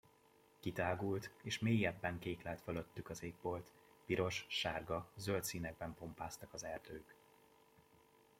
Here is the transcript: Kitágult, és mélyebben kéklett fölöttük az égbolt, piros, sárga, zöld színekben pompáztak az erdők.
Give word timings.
Kitágult, 0.59 1.29
és 1.43 1.59
mélyebben 1.59 2.19
kéklett 2.19 2.61
fölöttük 2.61 3.09
az 3.09 3.23
égbolt, 3.23 3.71
piros, 4.05 4.45
sárga, 4.49 5.09
zöld 5.15 5.43
színekben 5.43 5.93
pompáztak 5.93 6.53
az 6.53 6.63
erdők. 6.63 7.15